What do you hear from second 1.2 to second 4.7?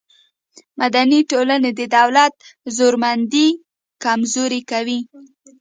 ټولنې د دولت زورمندي کمزورې